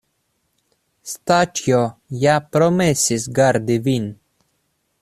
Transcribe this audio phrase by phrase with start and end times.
[1.11, 1.81] Staĉjo
[2.23, 4.09] ja promesis gardi vin.